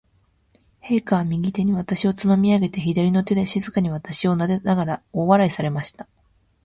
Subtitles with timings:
[0.81, 6.07] 陛下は、右手に私をつまみ上げて、左の手で静かに私をなでながら、大笑いされました。